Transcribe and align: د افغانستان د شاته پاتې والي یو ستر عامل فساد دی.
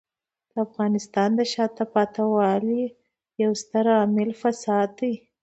د 0.51 0.53
افغانستان 0.67 1.29
د 1.35 1.41
شاته 1.53 1.83
پاتې 1.93 2.23
والي 2.35 2.81
یو 3.43 3.51
ستر 3.63 3.85
عامل 3.97 4.29
فساد 4.41 4.89
دی. 4.99 5.13